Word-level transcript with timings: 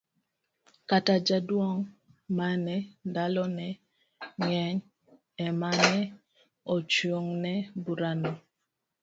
Kata, 0.89 1.13
jaduong 1.27 1.79
mane 2.37 2.75
ndalo 3.09 3.43
ne 3.57 3.67
ngeny 4.41 4.77
emane 5.45 5.97
ochung' 6.73 7.33
ne 7.43 7.53
bura 7.83 8.11
no. 8.21 8.31